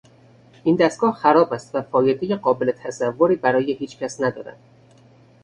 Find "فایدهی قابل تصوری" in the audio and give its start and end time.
1.81-3.35